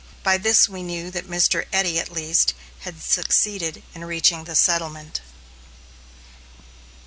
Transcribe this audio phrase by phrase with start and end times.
[0.23, 1.65] By this we knew that Mr.
[1.71, 5.21] Eddy, at least, had succeeded in reaching the settlement.